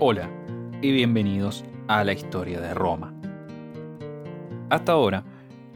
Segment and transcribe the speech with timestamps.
[0.00, 0.30] Hola
[0.80, 3.12] y bienvenidos a la historia de Roma.
[4.70, 5.24] Hasta ahora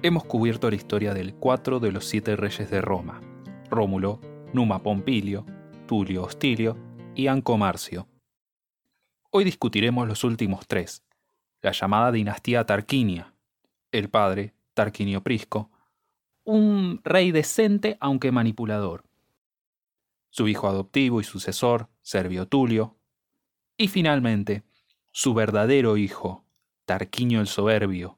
[0.01, 3.21] hemos cubierto la historia del cuatro de los siete reyes de Roma,
[3.69, 4.21] Rómulo,
[4.53, 5.45] Numa Pompilio,
[5.89, 6.77] Tulio Hostilio
[7.17, 8.07] y Anco Marcio.
[9.31, 11.03] Hoy discutiremos los últimos tres,
[11.61, 13.35] la llamada dinastía Tarquinia,
[13.91, 15.69] el padre, Tarquinio Prisco,
[16.45, 19.03] un rey decente aunque manipulador,
[20.31, 22.97] su hijo adoptivo y sucesor, Servio Tulio,
[23.83, 24.63] y finalmente,
[25.11, 26.45] su verdadero hijo,
[26.85, 28.17] Tarquinio el Soberbio,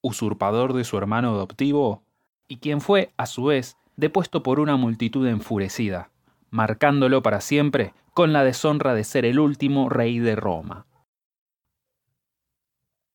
[0.00, 2.02] usurpador de su hermano adoptivo,
[2.48, 6.10] y quien fue, a su vez, depuesto por una multitud enfurecida,
[6.50, 10.86] marcándolo para siempre con la deshonra de ser el último rey de Roma.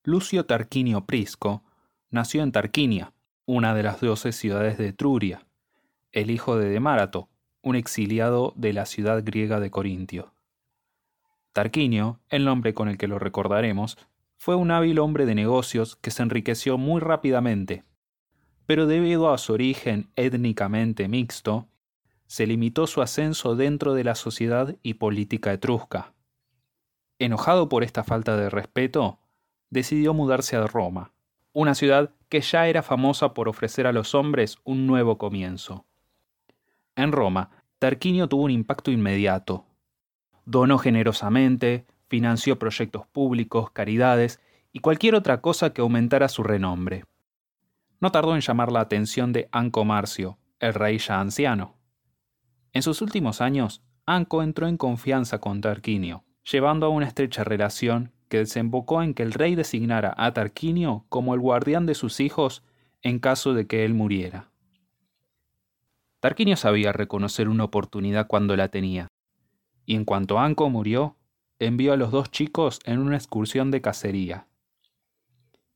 [0.03, 1.63] Lucio Tarquinio Prisco
[2.09, 3.13] nació en Tarquinia,
[3.45, 5.45] una de las doce ciudades de Etruria,
[6.13, 7.27] el hijo de Demárato,
[7.61, 10.33] un exiliado de la ciudad griega de Corintio.
[11.59, 13.97] Tarquinio, el nombre con el que lo recordaremos,
[14.37, 17.83] fue un hábil hombre de negocios que se enriqueció muy rápidamente,
[18.65, 21.67] pero debido a su origen étnicamente mixto,
[22.27, 26.13] se limitó su ascenso dentro de la sociedad y política etrusca.
[27.19, 29.19] Enojado por esta falta de respeto,
[29.69, 31.11] decidió mudarse a Roma,
[31.51, 35.83] una ciudad que ya era famosa por ofrecer a los hombres un nuevo comienzo.
[36.95, 39.65] En Roma, Tarquinio tuvo un impacto inmediato,
[40.49, 44.39] donó generosamente, financió proyectos públicos, caridades
[44.73, 47.05] y cualquier otra cosa que aumentara su renombre.
[47.99, 51.75] No tardó en llamar la atención de Anco Marcio, el rey ya anciano.
[52.73, 58.11] En sus últimos años, Anco entró en confianza con Tarquinio, llevando a una estrecha relación
[58.27, 62.63] que desembocó en que el rey designara a Tarquinio como el guardián de sus hijos
[63.03, 64.49] en caso de que él muriera.
[66.21, 69.09] Tarquinio sabía reconocer una oportunidad cuando la tenía,
[69.89, 71.15] y en cuanto Anco murió,
[71.57, 74.45] envió a los dos chicos en una excursión de cacería.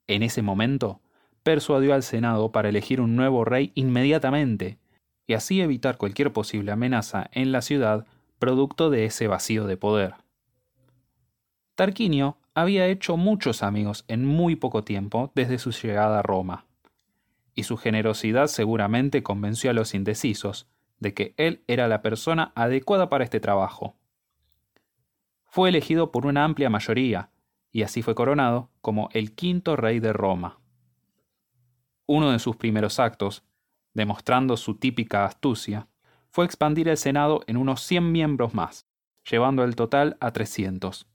[0.06, 1.02] En ese momento,
[1.41, 4.78] persuadió al Senado para elegir un nuevo rey inmediatamente,
[5.25, 8.06] y así evitar cualquier posible amenaza en la ciudad
[8.38, 10.13] producto de ese vacío de poder.
[11.73, 16.68] Tarquinio había hecho muchos amigos en muy poco tiempo desde su llegada a Roma,
[17.56, 20.68] y su generosidad seguramente convenció a los indecisos
[21.00, 23.96] de que él era la persona adecuada para este trabajo
[25.53, 27.30] fue elegido por una amplia mayoría,
[27.72, 30.59] y así fue coronado como el quinto rey de Roma.
[32.08, 33.44] Uno de sus primeros actos,
[33.94, 35.88] demostrando su típica astucia,
[36.31, 38.88] fue expandir el Senado en unos 100 miembros más,
[39.30, 41.06] llevando el total a 300.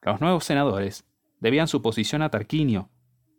[0.00, 1.04] Los nuevos senadores
[1.38, 2.88] debían su posición a Tarquinio,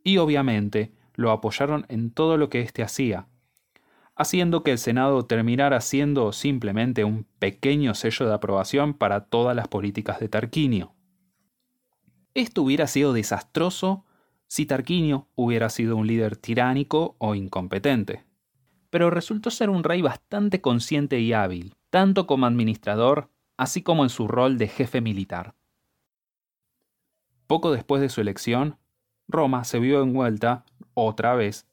[0.03, 3.27] y obviamente lo apoyaron en todo lo que éste hacía,
[4.15, 9.67] haciendo que el Senado terminara siendo simplemente un pequeño sello de aprobación para todas las
[9.67, 10.93] políticas de Tarquinio.
[12.33, 14.05] Esto hubiera sido desastroso
[14.47, 18.25] si Tarquinio hubiera sido un líder tiránico o incompetente.
[18.89, 24.09] Pero resultó ser un rey bastante consciente y hábil, tanto como administrador, así como en
[24.09, 25.55] su rol de jefe militar.
[27.47, 28.77] Poco después de su elección,
[29.27, 31.67] Roma se vio envuelta, otra vez,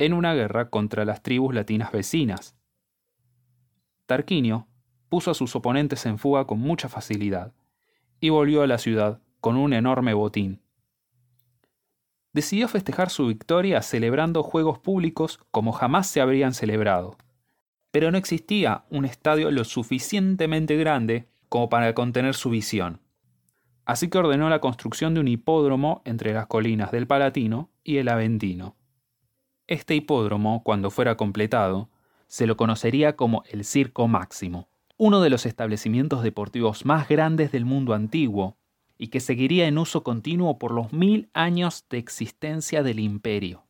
[0.00, 2.56] en una guerra contra las tribus latinas vecinas.
[4.06, 4.66] Tarquinio
[5.10, 7.52] puso a sus oponentes en fuga con mucha facilidad
[8.18, 10.62] y volvió a la ciudad con un enorme botín.
[12.32, 17.18] Decidió festejar su victoria celebrando juegos públicos como jamás se habrían celebrado.
[17.90, 23.00] Pero no existía un estadio lo suficientemente grande como para contener su visión.
[23.84, 28.08] Así que ordenó la construcción de un hipódromo entre las colinas del Palatino y el
[28.08, 28.79] Aventino.
[29.70, 31.88] Este hipódromo, cuando fuera completado,
[32.26, 37.64] se lo conocería como el Circo Máximo, uno de los establecimientos deportivos más grandes del
[37.64, 38.56] mundo antiguo,
[38.98, 43.62] y que seguiría en uso continuo por los mil años de existencia del imperio.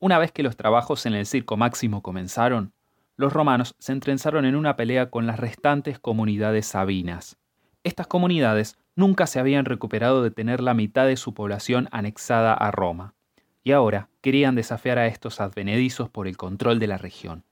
[0.00, 2.72] Una vez que los trabajos en el Circo Máximo comenzaron,
[3.14, 7.38] los romanos se entrenzaron en una pelea con las restantes comunidades sabinas.
[7.84, 12.72] Estas comunidades nunca se habían recuperado de tener la mitad de su población anexada a
[12.72, 13.14] Roma
[13.62, 17.44] y ahora querían desafiar a estos advenedizos por el control de la región.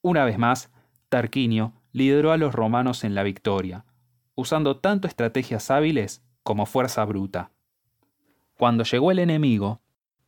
[0.00, 0.70] Una vez más,
[1.08, 3.84] Tarquinio lideró a los romanos en la victoria,
[4.34, 7.50] usando tanto estrategias hábiles como fuerza bruta.
[8.56, 9.80] Cuando llegó el enemigo,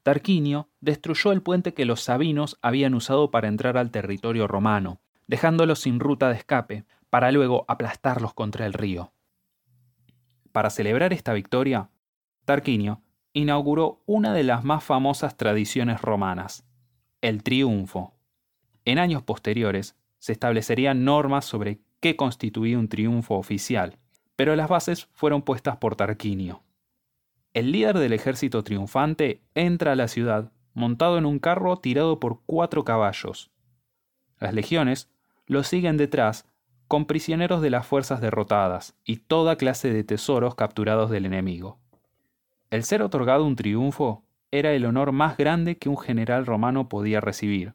[0.03, 5.81] Tarquinio destruyó el puente que los sabinos habían usado para entrar al territorio romano, dejándolos
[5.81, 9.13] sin ruta de escape, para luego aplastarlos contra el río.
[10.53, 11.89] Para celebrar esta victoria,
[12.45, 13.01] Tarquinio
[13.35, 16.65] inauguró una de las más famosas tradiciones romanas,
[17.21, 18.15] el triunfo.
[18.85, 23.99] En años posteriores se establecerían normas sobre que constituía un triunfo oficial,
[24.37, 26.63] pero las bases fueron puestas por Tarquinio.
[27.53, 32.41] El líder del ejército triunfante entra a la ciudad montado en un carro tirado por
[32.47, 33.51] cuatro caballos.
[34.39, 35.09] Las legiones
[35.47, 36.47] lo siguen detrás
[36.89, 41.81] con prisioneros de las fuerzas derrotadas y toda clase de tesoros capturados del enemigo.
[42.75, 47.21] El ser otorgado un triunfo era el honor más grande que un general romano podía
[47.21, 47.75] recibir.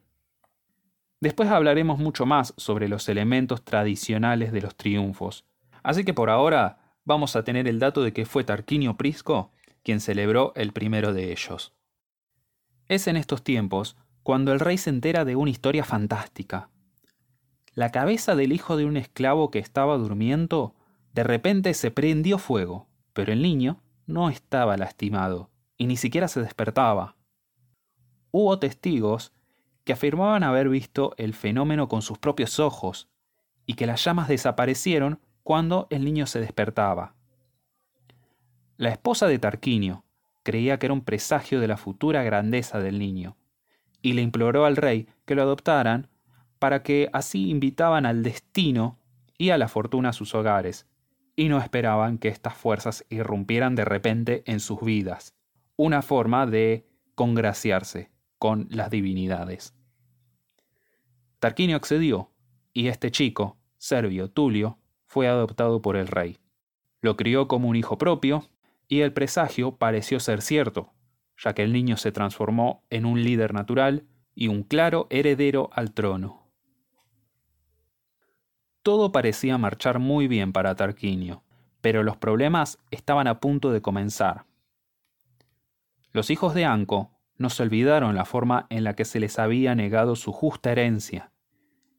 [1.21, 5.45] Después hablaremos mucho más sobre los elementos tradicionales de los triunfos,
[5.83, 9.53] así que por ahora vamos a tener el dato de que fue Tarquinio Prisco
[9.83, 11.71] quien celebró el primero de ellos.
[12.89, 16.71] Es en estos tiempos cuando el rey se entera de una historia fantástica.
[17.73, 20.75] La cabeza del hijo de un esclavo que estaba durmiendo
[21.13, 26.41] de repente se prendió fuego, pero el niño no estaba lastimado y ni siquiera se
[26.41, 27.15] despertaba.
[28.31, 29.31] Hubo testigos
[29.85, 33.07] que afirmaban haber visto el fenómeno con sus propios ojos
[33.67, 37.13] y que las llamas desaparecieron cuando el niño se despertaba.
[38.77, 40.03] La esposa de Tarquinio
[40.41, 43.37] creía que era un presagio de la futura grandeza del niño,
[44.01, 46.07] y le imploró al rey que lo adoptaran
[46.57, 48.97] para que así invitaban al destino
[49.37, 50.87] y a la fortuna a sus hogares,
[51.39, 55.37] y no esperaban que estas fuerzas irrumpieran de repente en sus vidas,
[55.77, 59.73] una forma de congraciarse con las divinidades.
[61.39, 62.29] Tarquinio accedió,
[62.73, 66.39] y este chico, Servio Tulio, fue adoptado por el rey.
[66.99, 68.49] Lo crió como un hijo propio,
[68.89, 70.91] y el presagio pareció ser cierto,
[71.37, 74.03] ya que el niño se transformó en un líder natural
[74.35, 76.38] y un claro heredero al trono.
[78.83, 81.43] Todo parecía marchar muy bien para Tarquinio,
[81.81, 84.45] pero los problemas estaban a punto de comenzar.
[86.11, 89.75] Los hijos de Anco no se olvidaron la forma en la que se les había
[89.75, 91.31] negado su justa herencia,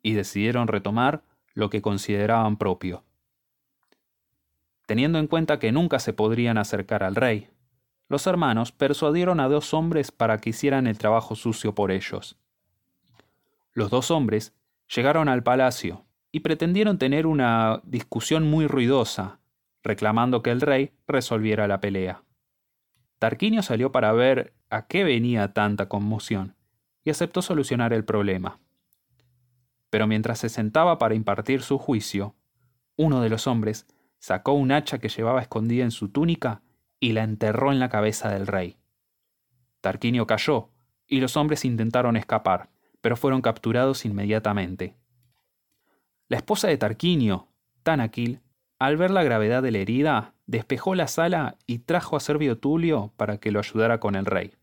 [0.03, 1.23] y decidieron retomar
[1.55, 3.05] lo que consideraban propio.
[4.87, 7.51] Teniendo en cuenta que nunca se podrían acercar al rey,
[8.09, 12.37] los hermanos persuadieron a dos hombres para que hicieran el trabajo sucio por ellos.
[13.73, 14.53] Los dos hombres
[14.89, 19.41] llegaron al palacio y pretendieron tener una discusión muy ruidosa,
[19.83, 22.23] reclamando que el rey resolviera la pelea.
[23.19, 26.57] Tarquinio salió para ver a qué venía tanta conmoción
[27.05, 28.61] y aceptó solucionar el problema.
[29.91, 32.37] Pero mientras se sentaba para impartir su juicio,
[32.97, 33.87] uno de los hombres
[34.19, 36.63] sacó un hacha que llevaba escondida en su túnica
[37.01, 38.77] y la enterró en la cabeza del rey.
[39.81, 40.71] Tarquinio cayó,
[41.07, 44.95] y los hombres intentaron escapar, pero fueron capturados inmediatamente.
[46.31, 47.49] La esposa de Tarquinio,
[47.83, 48.41] Tanaquil,
[48.79, 53.13] al ver la gravedad de la herida, despejó la sala y trajo a Servio Tulio
[53.17, 54.55] para que lo ayudara con el rey.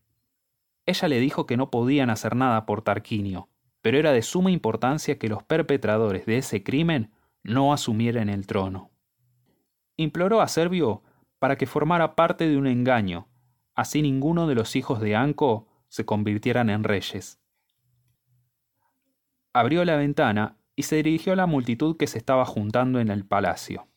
[0.86, 3.50] Ella le dijo que no podían hacer nada por Tarquinio,
[3.82, 7.12] pero era de suma importancia que los perpetradores de ese crimen
[7.42, 8.90] no asumieran el trono.
[9.98, 11.02] Imploró a Servio
[11.38, 13.28] para que formara parte de un engaño,
[13.74, 17.38] así ninguno de los hijos de Anco se convirtieran en reyes.
[19.52, 23.24] Abrió la ventana y se dirigió a la multitud que se estaba juntando en el
[23.24, 23.88] palacio.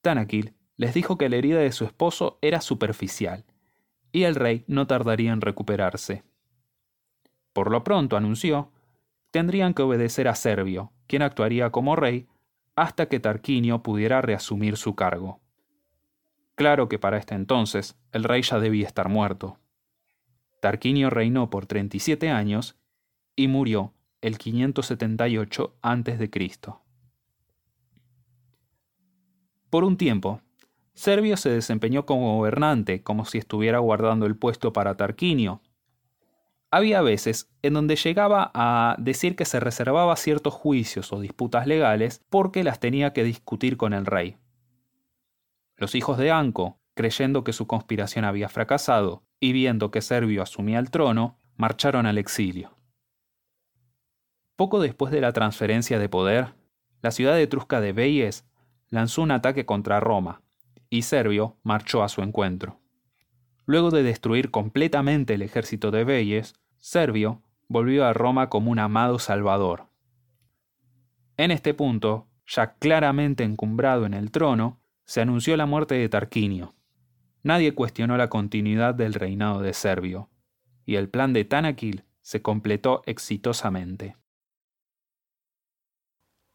[0.00, 3.44] Tanakil les dijo que la herida de su esposo era superficial,
[4.12, 6.24] y el rey no tardaría en recuperarse.
[7.52, 8.72] Por lo pronto anunció,
[9.30, 12.26] tendrían que obedecer a Servio, quien actuaría como rey
[12.76, 15.42] hasta que Tarquinio pudiera reasumir su cargo.
[16.54, 19.58] Claro que para este entonces el rey ya debía estar muerto.
[20.62, 22.78] Tarquinio reinó por 37 años
[23.36, 23.92] y murió
[24.22, 26.30] el 578 a.C.
[29.68, 30.40] Por un tiempo,
[30.94, 35.60] Servio se desempeñó como gobernante, como si estuviera guardando el puesto para Tarquinio.
[36.70, 42.24] Había veces en donde llegaba a decir que se reservaba ciertos juicios o disputas legales
[42.30, 44.36] porque las tenía que discutir con el rey.
[45.76, 50.78] Los hijos de Anco, creyendo que su conspiración había fracasado y viendo que Servio asumía
[50.78, 52.81] el trono, marcharon al exilio.
[54.62, 56.54] Poco después de la transferencia de poder,
[57.00, 58.46] la ciudad etrusca de Veies
[58.90, 60.40] lanzó un ataque contra Roma,
[60.88, 62.78] y Servio marchó a su encuentro.
[63.66, 69.18] Luego de destruir completamente el ejército de Veies, Servio volvió a Roma como un amado
[69.18, 69.88] salvador.
[71.36, 76.72] En este punto, ya claramente encumbrado en el trono, se anunció la muerte de Tarquinio.
[77.42, 80.30] Nadie cuestionó la continuidad del reinado de Servio,
[80.86, 84.21] y el plan de Tanaquil se completó exitosamente.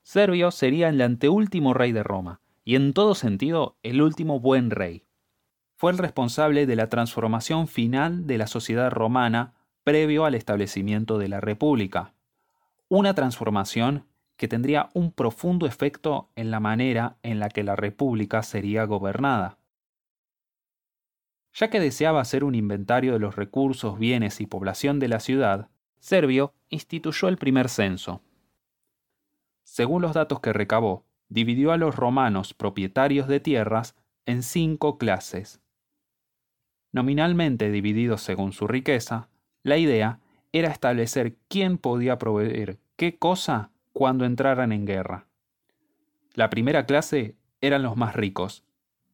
[0.08, 5.04] Servio sería el anteúltimo rey de Roma, y en todo sentido el último buen rey.
[5.76, 11.28] Fue el responsable de la transformación final de la sociedad romana previo al establecimiento de
[11.28, 12.14] la República.
[12.88, 14.06] Una transformación
[14.38, 19.60] que tendría un profundo efecto en la manera en la que la República sería gobernada.
[21.52, 25.68] Ya que deseaba hacer un inventario de los recursos, bienes y población de la ciudad,
[26.00, 28.22] Servio instituyó el primer censo.
[29.68, 35.62] Según los datos que recabó, dividió a los romanos propietarios de tierras en cinco clases.
[36.94, 39.28] Nominalmente divididos según su riqueza,
[39.64, 40.22] la idea
[40.54, 45.28] era establecer quién podía proveer qué cosa cuando entraran en guerra.
[46.34, 48.64] La primera clase eran los más ricos,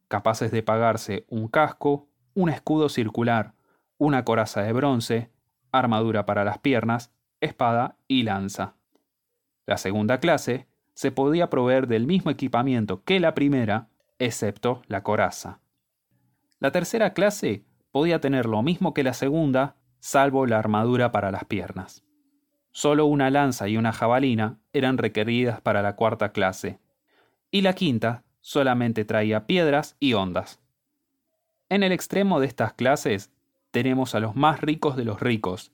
[0.06, 3.54] capaces de pagarse un casco, un escudo circular,
[3.98, 5.30] una coraza de bronce,
[5.72, 8.76] armadura para las piernas, espada y lanza.
[9.66, 15.60] La segunda clase se podía proveer del mismo equipamiento que la primera, excepto la coraza.
[16.60, 21.44] La tercera clase podía tener lo mismo que la segunda, salvo la armadura para las
[21.44, 22.04] piernas.
[22.72, 26.80] Solo una lanza y una jabalina eran requeridas para la cuarta clase,
[27.50, 30.60] y la quinta solamente traía piedras y ondas.
[31.68, 33.30] En el extremo de estas clases
[33.70, 35.72] tenemos a los más ricos de los ricos,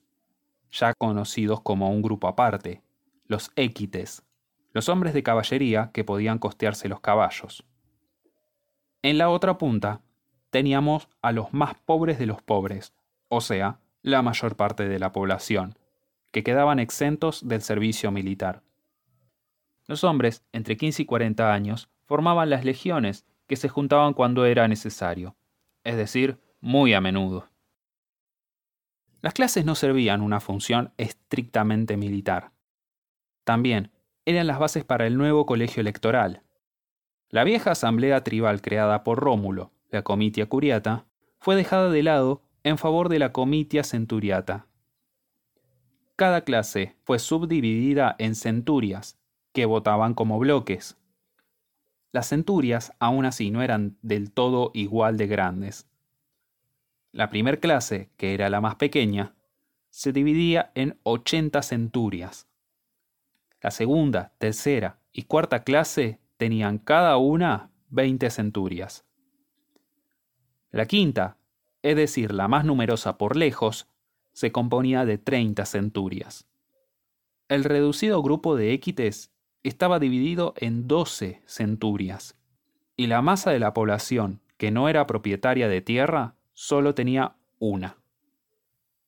[0.71, 2.81] ya conocidos como un grupo aparte,
[3.31, 4.23] los équites,
[4.73, 7.65] los hombres de caballería que podían costearse los caballos.
[9.03, 10.01] En la otra punta
[10.49, 12.93] teníamos a los más pobres de los pobres,
[13.29, 15.75] o sea, la mayor parte de la población,
[16.31, 18.63] que quedaban exentos del servicio militar.
[19.87, 24.67] Los hombres, entre 15 y 40 años, formaban las legiones que se juntaban cuando era
[24.67, 25.37] necesario,
[25.85, 27.47] es decir, muy a menudo.
[29.21, 32.51] Las clases no servían una función estrictamente militar.
[33.43, 33.91] También
[34.25, 36.43] eran las bases para el nuevo colegio electoral.
[37.29, 41.05] La vieja asamblea tribal creada por Rómulo, la Comitia Curiata,
[41.39, 44.67] fue dejada de lado en favor de la Comitia Centuriata.
[46.15, 49.17] Cada clase fue subdividida en centurias,
[49.53, 50.97] que votaban como bloques.
[52.11, 55.87] Las centurias aún así no eran del todo igual de grandes.
[57.11, 59.33] La primer clase, que era la más pequeña,
[59.89, 62.47] se dividía en 80 centurias.
[63.61, 69.05] La segunda, tercera y cuarta clase tenían cada una 20 centurias.
[70.71, 71.37] La quinta,
[71.83, 73.87] es decir, la más numerosa por lejos,
[74.33, 76.47] se componía de 30 centurias.
[77.49, 79.31] El reducido grupo de équites
[79.63, 82.37] estaba dividido en 12 centurias,
[82.95, 87.97] y la masa de la población que no era propietaria de tierra solo tenía una.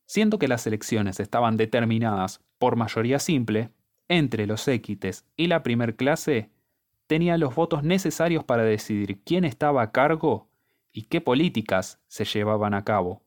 [0.06, 3.72] Siendo que las elecciones estaban determinadas por mayoría simple,
[4.08, 6.52] entre los équites y la primer clase,
[7.08, 10.50] tenía los votos necesarios para decidir quién estaba a cargo
[10.92, 13.22] y qué políticas se llevaban a cabo.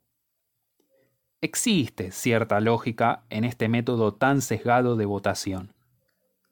[1.41, 5.75] Existe cierta lógica en este método tan sesgado de votación.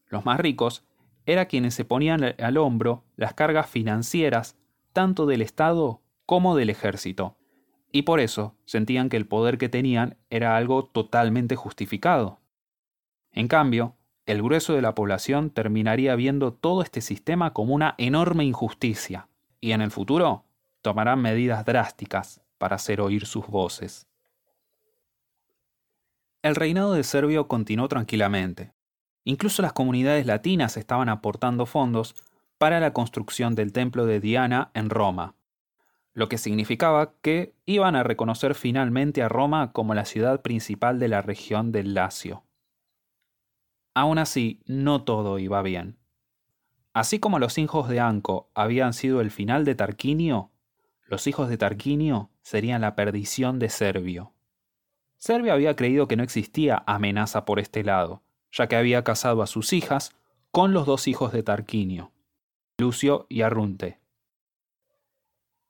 [0.07, 0.85] Los más ricos
[1.27, 4.57] eran quienes se ponían al hombro las cargas financieras
[4.93, 7.37] tanto del Estado como del ejército,
[7.91, 12.41] y por eso sentían que el poder que tenían era algo totalmente justificado.
[13.33, 18.45] En cambio, el grueso de la población terminaría viendo todo este sistema como una enorme
[18.45, 19.29] injusticia,
[19.61, 20.45] y en el futuro
[20.83, 24.07] tomarán medidas drásticas para hacer oír sus voces.
[26.43, 28.73] El reinado de Servio continuó tranquilamente.
[29.25, 32.15] Incluso las comunidades latinas estaban aportando fondos
[32.59, 35.35] para la construcción del templo de Diana en Roma,
[36.13, 41.09] lo que significaba que iban a reconocer finalmente a Roma como la ciudad principal de
[41.09, 42.44] la región del Lacio.
[43.95, 45.97] Aún así, no todo iba bien.
[46.93, 50.51] Así como los hijos de Anco habían sido el final de Tarquinio,
[51.07, 54.33] los hijos de Tarquinio serían la perdición de Servio.
[55.17, 58.23] Servio había creído que no existía amenaza por este lado,
[58.53, 60.15] ya que había casado a sus hijas
[60.51, 62.13] con los dos hijos de Tarquinio,
[62.79, 63.99] Lucio y Arrunte.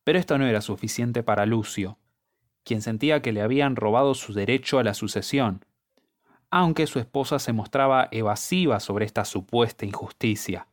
[0.02, 1.98] Pero esto no era suficiente para Lucio,
[2.64, 5.64] quien sentía que le habían robado su derecho a la sucesión,
[6.56, 10.68] aunque su esposa se mostraba evasiva sobre esta supuesta injusticia.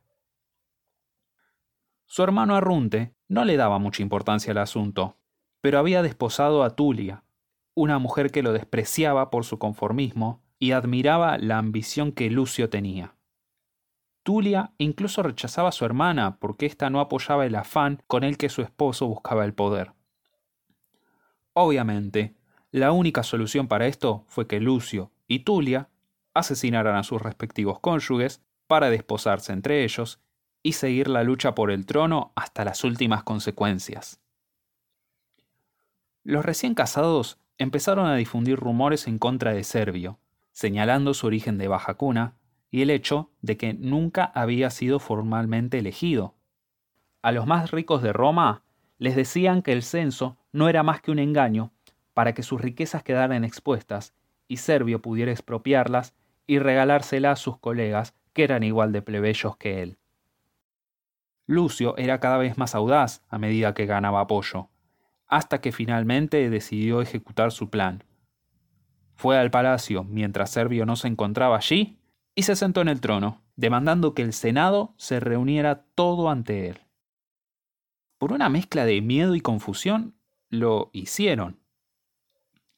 [2.06, 5.18] Su hermano Arrunte no le daba mucha importancia al asunto,
[5.60, 7.24] pero había desposado a Tulia,
[7.74, 13.16] una mujer que lo despreciaba por su conformismo y admiraba la ambición que Lucio tenía.
[14.22, 18.50] Tulia incluso rechazaba a su hermana porque ésta no apoyaba el afán con el que
[18.50, 19.94] su esposo buscaba el poder.
[21.54, 22.36] Obviamente,
[22.72, 25.90] la única solución para esto fue que Lucio y Tulia
[26.34, 30.22] asesinaran a sus respectivos cónyuges para desposarse entre ellos
[30.64, 34.22] y seguir la lucha por el trono hasta las últimas consecuencias.
[36.24, 40.20] Los recién casados empezaron a difundir rumores en contra de Servio,
[40.54, 42.36] señalando su origen de baja cuna
[42.70, 46.36] y el hecho de que nunca había sido formalmente elegido.
[47.22, 48.64] A los más ricos de Roma
[48.98, 51.74] les decían que el censo no era más que un engaño
[52.14, 54.14] para que sus riquezas quedaran expuestas
[54.48, 56.14] y Servio pudiera expropiarlas
[56.48, 59.98] y regalárselas a sus colegas que eran igual de plebeyos que él.
[61.48, 64.70] Lucio era cada vez más audaz a medida que ganaba apoyo,
[65.28, 68.04] hasta que finalmente decidió ejecutar su plan.
[69.16, 72.00] Fue al palacio mientras Servio no se encontraba allí
[72.36, 76.82] y se sentó en el trono, demandando que el Senado se reuniera todo ante él.
[78.18, 80.16] Por una mezcla de miedo y confusión,
[80.50, 81.61] lo hicieron.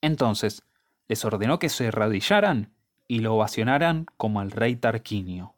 [0.03, 0.63] Entonces,
[1.07, 2.73] les ordenó que se arrodillaran
[3.07, 5.55] y lo ovacionaran como al rey Tarquinio.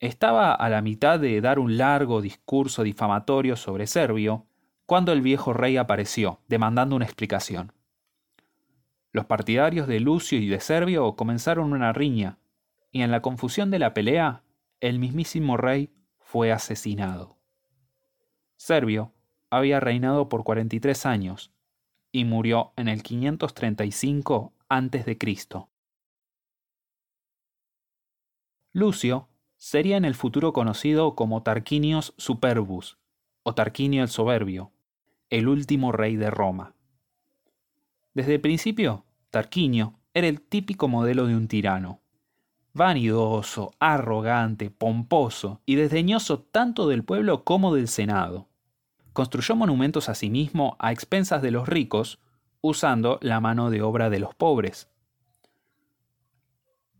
[0.00, 4.46] Estaba a la mitad de dar un largo discurso difamatorio sobre Servio
[4.86, 7.72] cuando el viejo rey apareció, demandando una explicación.
[9.12, 12.38] Los partidarios de Lucio y de Servio comenzaron una riña,
[12.90, 14.42] y en la confusión de la pelea,
[14.80, 17.36] el mismísimo rey fue asesinado.
[18.56, 19.12] Servio
[19.48, 21.52] había reinado por 43 años
[22.18, 25.18] y murió en el 535 a.C.
[28.72, 32.98] Lucio sería en el futuro conocido como Tarquinius Superbus
[33.44, 34.72] o Tarquinio el Soberbio,
[35.30, 36.74] el último rey de Roma.
[38.14, 42.00] Desde el principio, Tarquinio era el típico modelo de un tirano.
[42.72, 48.48] Vanidoso, arrogante, pomposo y desdeñoso tanto del pueblo como del Senado.
[49.18, 52.20] Construyó monumentos a sí mismo a expensas de los ricos,
[52.60, 54.88] usando la mano de obra de los pobres.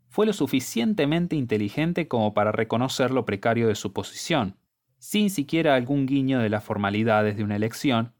[0.08, 4.56] Fue lo suficientemente inteligente como para reconocer lo precario de su posición.
[4.98, 8.14] Sin siquiera algún guiño de las formalidades de una elección,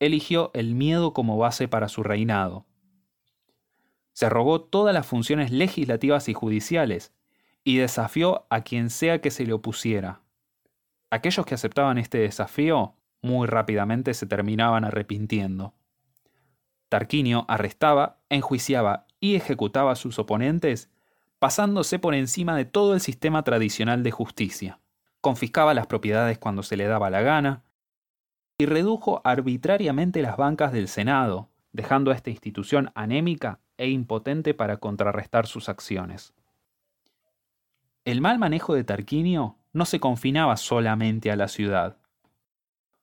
[0.00, 2.66] eligió el miedo como base para su reinado
[4.18, 7.14] se arrogó todas las funciones legislativas y judiciales,
[7.62, 10.22] y desafió a quien sea que se le opusiera.
[11.08, 15.74] Aquellos que aceptaban este desafío muy rápidamente se terminaban arrepintiendo.
[16.88, 20.90] Tarquinio arrestaba, enjuiciaba y ejecutaba a sus oponentes,
[21.38, 24.80] pasándose por encima de todo el sistema tradicional de justicia.
[25.20, 27.64] Confiscaba las propiedades cuando se le daba la gana,
[28.58, 34.78] y redujo arbitrariamente las bancas del Senado, dejando a esta institución anémica e impotente para
[34.78, 36.34] contrarrestar sus acciones.
[38.04, 41.97] El mal manejo de Tarquinio no se confinaba solamente a la ciudad.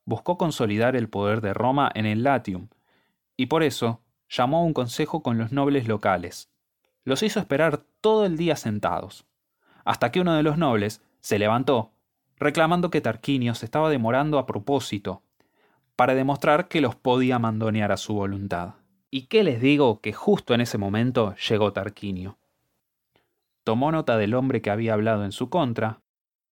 [0.06, 2.70] Buscó consolidar el poder de Roma en el Latium,
[3.36, 6.52] y por eso llamó a un consejo con los nobles locales.
[7.04, 9.26] Los hizo esperar todo el día sentados,
[9.84, 11.92] hasta que uno de los nobles se levantó,
[12.38, 15.24] reclamando que Tarquinio se estaba demorando a propósito,
[15.96, 18.76] para demostrar que los podía mandonear a su voluntad.
[19.10, 22.38] ¿Y qué les digo que justo en ese momento llegó Tarquinio?
[23.64, 26.02] Tomó nota del hombre que había hablado en su contra,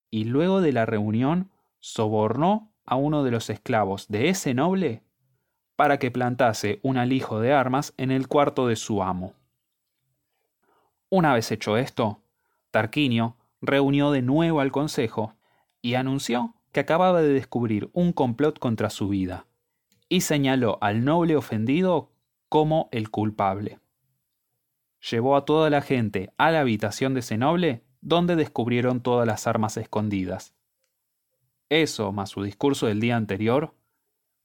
[0.10, 5.04] y luego de la reunión sobornó a uno de los esclavos de ese noble
[5.76, 9.34] para que plantase un alijo de armas en el cuarto de su amo.
[11.10, 12.22] Una vez hecho esto,
[12.72, 15.36] Tarquinio reunió de nuevo al consejo
[15.82, 19.46] y anunció que acababa de descubrir un complot contra su vida,
[20.10, 22.12] y señaló al noble ofendido
[22.50, 23.80] como el culpable.
[25.12, 29.48] Llevó a toda la gente a la habitación de ese noble, donde descubrieron todas las
[29.48, 30.54] armas escondidas.
[31.74, 33.74] Eso, más su discurso del día anterior,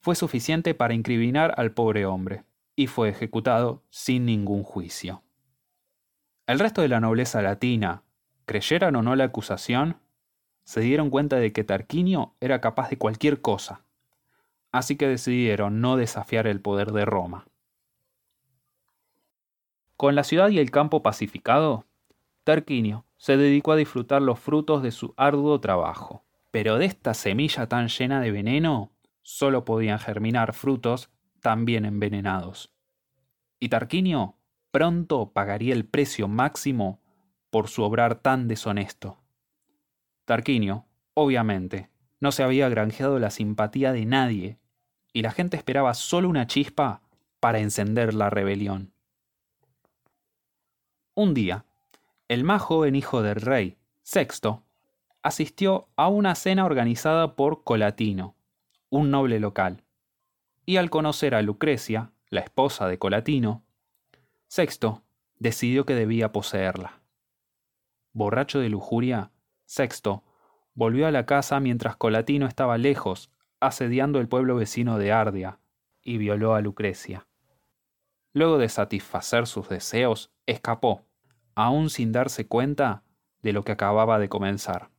[0.01, 5.23] fue suficiente para incriminar al pobre hombre, y fue ejecutado sin ningún juicio.
[6.47, 8.03] El resto de la nobleza latina,
[8.47, 9.99] creyeran o no la acusación,
[10.65, 13.83] se dieron cuenta de que Tarquinio era capaz de cualquier cosa,
[14.73, 17.47] así que decidieron no desafiar el poder de Roma.
[19.99, 21.85] Con la ciudad y el campo pacificado,
[22.45, 26.25] Tarquinio se dedicó a disfrutar los frutos de su arduo trabajo.
[26.51, 32.73] Pero de esta semilla tan llena de veneno, solo podían germinar frutos también envenenados.
[33.61, 34.37] Y Tarquinio
[34.71, 37.01] pronto pagaría el precio máximo
[37.51, 39.19] por su obrar tan deshonesto.
[40.25, 44.59] Tarquinio, obviamente, no se había granjeado la simpatía de nadie,
[45.13, 47.03] y la gente esperaba solo una chispa
[47.41, 48.93] para encender la rebelión.
[51.15, 51.65] Un día,
[52.29, 54.65] el más joven hijo del rey, Sexto,
[55.23, 58.37] asistió a una cena organizada por Colatino,
[58.91, 59.85] un noble local,
[60.65, 63.65] y al conocer a Lucrecia, la esposa de Colatino,
[64.49, 65.03] Sexto
[65.39, 67.01] decidió que debía poseerla.
[68.13, 69.31] Borracho de lujuria,
[69.65, 70.25] Sexto
[70.75, 75.59] volvió a la casa mientras Colatino estaba lejos, asediando el pueblo vecino de Ardia,
[76.03, 77.27] y violó a Lucrecia.
[78.33, 81.05] Luego de satisfacer sus deseos, escapó,
[81.55, 83.03] aún sin darse cuenta
[83.43, 84.91] de lo que acababa de comenzar.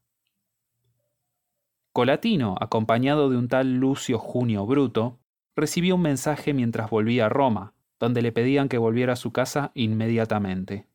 [1.91, 5.19] Colatino, acompañado de un tal Lucio Junio Bruto,
[5.55, 9.71] recibió un mensaje mientras volvía a Roma, donde le pedían que volviera a su casa
[9.73, 10.87] inmediatamente.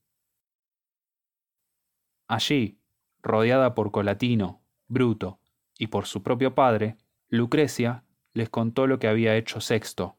[2.29, 2.79] Allí,
[3.23, 5.41] rodeada por Colatino, Bruto
[5.79, 6.97] y por su propio padre,
[7.29, 10.17] Lucrecia les contó lo que había hecho Sexto,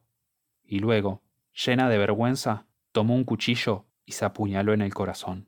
[0.64, 5.48] y luego, llena de vergüenza, tomó un cuchillo y se apuñaló en el corazón.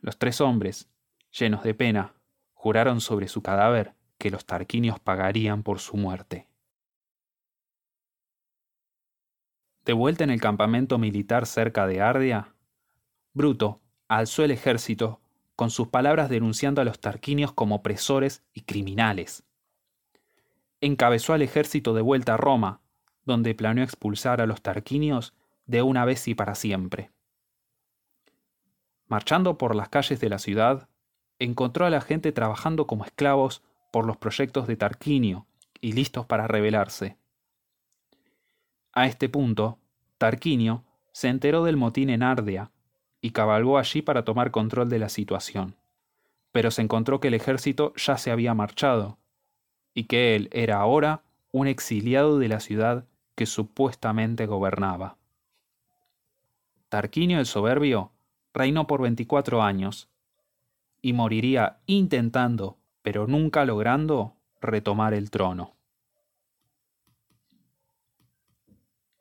[0.00, 0.90] Los tres hombres,
[1.30, 2.14] llenos de pena,
[2.68, 6.48] juraron sobre su cadáver que los tarquinios pagarían por su muerte.
[9.86, 12.54] De vuelta en el campamento militar cerca de Ardia,
[13.32, 15.22] Bruto alzó el ejército
[15.56, 19.44] con sus palabras denunciando a los tarquinios como opresores y criminales.
[20.82, 22.82] Encabezó al ejército de vuelta a Roma,
[23.24, 25.32] donde planeó expulsar a los tarquinios
[25.64, 27.12] de una vez y para siempre.
[29.06, 30.90] Marchando por las calles de la ciudad,
[31.38, 35.46] encontró a la gente trabajando como esclavos por los proyectos de Tarquinio
[35.80, 37.16] y listos para rebelarse.
[38.92, 39.78] A este punto,
[40.18, 42.70] Tarquinio se enteró del motín en Ardea
[43.20, 45.76] y cabalgó allí para tomar control de la situación.
[46.52, 49.18] Pero se encontró que el ejército ya se había marchado
[49.94, 51.22] y que él era ahora
[51.52, 55.16] un exiliado de la ciudad que supuestamente gobernaba.
[56.88, 58.12] Tarquinio el Soberbio
[58.54, 60.08] reinó por 24 años
[61.02, 65.74] y moriría intentando, pero nunca logrando, retomar el trono.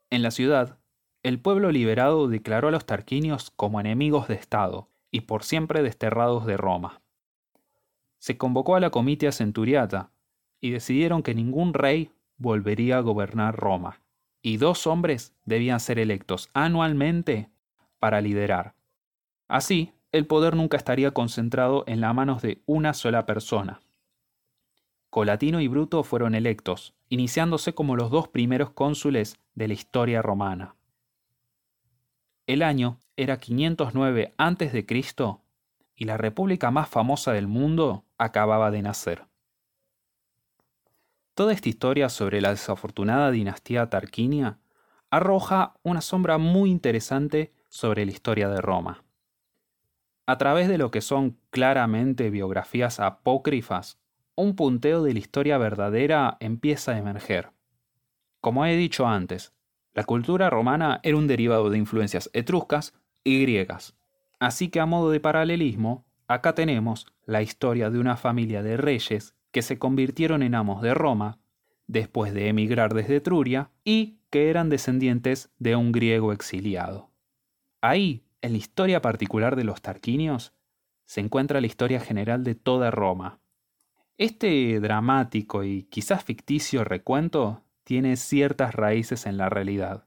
[0.09, 0.77] En la ciudad,
[1.23, 6.45] el pueblo liberado declaró a los tarquinios como enemigos de Estado y por siempre desterrados
[6.45, 7.01] de Roma.
[8.17, 10.11] Se convocó a la comitia centuriata
[10.61, 14.01] y decidieron que ningún rey volvería a gobernar Roma,
[14.41, 17.49] y dos hombres debían ser electos anualmente
[17.99, 18.75] para liderar.
[19.47, 23.81] Así, el poder nunca estaría concentrado en las manos de una sola persona.
[25.09, 30.75] Colatino y Bruto fueron electos, iniciándose como los dos primeros cónsules de la historia romana.
[32.45, 34.85] El año era 509 a.C.
[35.95, 39.25] y la república más famosa del mundo acababa de nacer.
[41.33, 44.59] Toda esta historia sobre la desafortunada dinastía Tarquinia
[45.09, 49.03] arroja una sombra muy interesante sobre la historia de Roma.
[50.27, 53.97] A través de lo que son claramente biografías apócrifas,
[54.35, 57.51] un punteo de la historia verdadera empieza a emerger.
[58.41, 59.53] Como he dicho antes,
[59.93, 63.95] la cultura romana era un derivado de influencias etruscas y griegas.
[64.37, 69.33] Así que a modo de paralelismo, acá tenemos la historia de una familia de reyes
[69.51, 71.39] que se convirtieron en amos de Roma
[71.87, 77.11] después de emigrar desde Etruria y que eran descendientes de un griego exiliado.
[77.79, 80.53] Ahí, en la historia particular de los tarquinios,
[81.05, 83.39] se encuentra la historia general de toda Roma.
[84.17, 90.05] Este dramático y quizás ficticio recuento tiene ciertas raíces en la realidad.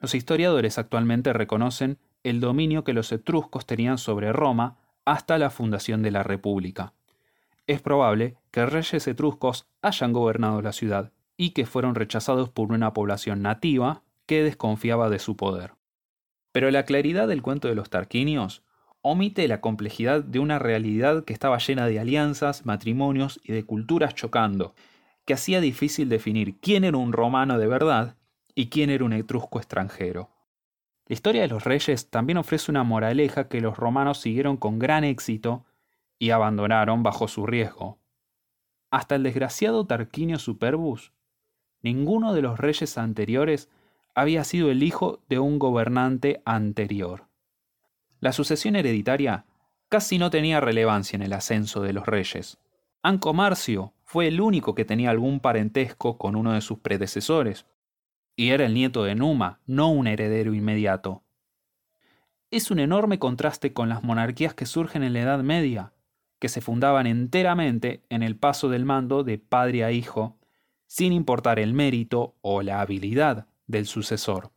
[0.00, 6.02] Los historiadores actualmente reconocen el dominio que los etruscos tenían sobre Roma hasta la fundación
[6.02, 6.94] de la República.
[7.66, 12.92] Es probable que reyes etruscos hayan gobernado la ciudad y que fueron rechazados por una
[12.92, 15.74] población nativa que desconfiaba de su poder.
[16.52, 18.62] Pero la claridad del cuento de los tarquinios
[19.00, 24.14] omite la complejidad de una realidad que estaba llena de alianzas, matrimonios y de culturas
[24.14, 24.74] chocando,
[25.24, 28.16] que hacía difícil definir quién era un romano de verdad
[28.54, 30.30] y quién era un etrusco extranjero.
[31.06, 35.04] La historia de los reyes también ofrece una moraleja que los romanos siguieron con gran
[35.04, 35.64] éxito
[36.18, 37.98] y abandonaron bajo su riesgo.
[38.90, 41.12] Hasta el desgraciado Tarquinio Superbus,
[41.82, 43.68] ninguno de los reyes anteriores
[44.14, 47.28] había sido el hijo de un gobernante anterior.
[48.20, 49.46] La sucesión hereditaria
[49.88, 52.58] casi no tenía relevancia en el ascenso de los reyes.
[53.02, 57.66] Anco Marcio fue el único que tenía algún parentesco con uno de sus predecesores,
[58.36, 61.22] y era el nieto de Numa, no un heredero inmediato.
[62.50, 65.92] Es un enorme contraste con las monarquías que surgen en la Edad Media,
[66.38, 70.38] que se fundaban enteramente en el paso del mando de padre a hijo,
[70.86, 74.52] sin importar el mérito o la habilidad del sucesor.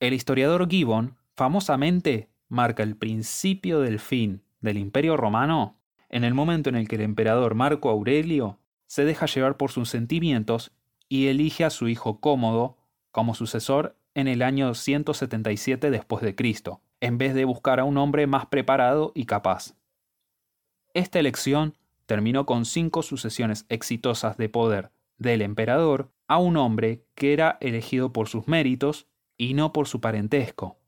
[0.00, 5.76] El historiador Gibbon famosamente marca el principio del fin del Imperio Romano
[6.08, 9.90] en el momento en el que el emperador Marco Aurelio se deja llevar por sus
[9.90, 10.72] sentimientos
[11.08, 12.78] y elige a su hijo Cómodo
[13.10, 17.98] como sucesor en el año 177 después de Cristo, en vez de buscar a un
[17.98, 19.74] hombre más preparado y capaz.
[20.94, 27.32] Esta elección terminó con cinco sucesiones exitosas de poder del emperador a un hombre que
[27.32, 30.78] era elegido por sus méritos y no por su parentesco.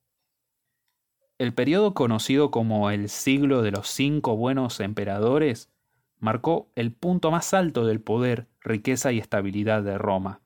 [1.38, 5.70] El periodo conocido como el siglo de los cinco buenos emperadores
[6.18, 10.40] marcó el punto más alto del poder, riqueza y estabilidad de Roma.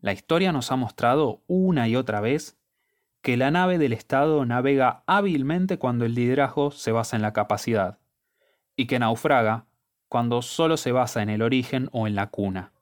[0.00, 2.58] La historia nos ha mostrado una y otra vez
[3.22, 7.98] que la nave del Estado navega hábilmente cuando el liderazgo se basa en la capacidad,
[8.76, 9.66] y que naufraga
[10.10, 12.72] cuando solo se basa en el origen o en la cuna.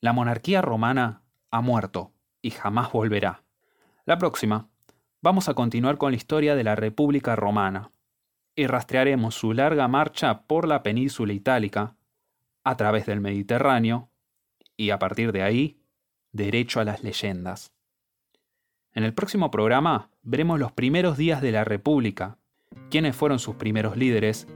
[0.00, 3.42] La monarquía romana ha muerto y jamás volverá.
[4.06, 4.68] La próxima,
[5.20, 7.90] vamos a continuar con la historia de la República Romana
[8.54, 11.96] y rastrearemos su larga marcha por la península itálica,
[12.62, 14.08] a través del Mediterráneo,
[14.76, 15.80] y a partir de ahí,
[16.30, 17.72] derecho a las leyendas.
[18.92, 22.38] En el próximo programa veremos los primeros días de la República,
[22.88, 24.46] quiénes fueron sus primeros líderes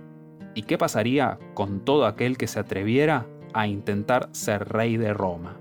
[0.55, 5.57] y qué pasaría con todo aquel que se atreviera a intentar ser rey de Roma.